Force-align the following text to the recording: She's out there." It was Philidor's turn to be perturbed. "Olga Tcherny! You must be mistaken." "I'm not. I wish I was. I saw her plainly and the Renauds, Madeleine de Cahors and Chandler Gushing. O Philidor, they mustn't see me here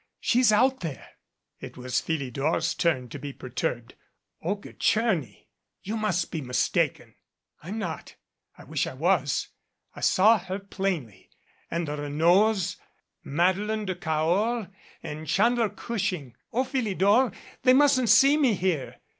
She's 0.19 0.51
out 0.51 0.79
there." 0.79 1.09
It 1.59 1.77
was 1.77 2.01
Philidor's 2.01 2.73
turn 2.73 3.07
to 3.09 3.19
be 3.19 3.33
perturbed. 3.33 3.93
"Olga 4.41 4.73
Tcherny! 4.73 5.45
You 5.83 5.95
must 5.95 6.31
be 6.31 6.41
mistaken." 6.41 7.13
"I'm 7.61 7.77
not. 7.77 8.15
I 8.57 8.63
wish 8.63 8.87
I 8.87 8.95
was. 8.95 9.49
I 9.95 9.99
saw 9.99 10.39
her 10.39 10.57
plainly 10.57 11.29
and 11.69 11.87
the 11.87 11.97
Renauds, 11.97 12.77
Madeleine 13.23 13.85
de 13.85 13.93
Cahors 13.93 14.69
and 15.03 15.27
Chandler 15.27 15.69
Gushing. 15.69 16.35
O 16.51 16.63
Philidor, 16.63 17.31
they 17.61 17.73
mustn't 17.73 18.09
see 18.09 18.37
me 18.37 18.55
here 18.55 18.95